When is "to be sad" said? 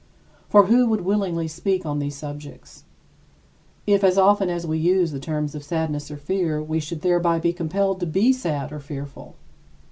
7.99-8.71